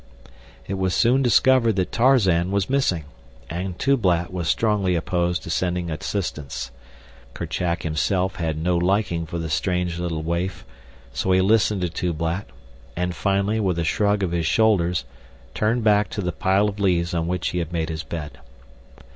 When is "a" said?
13.77-13.83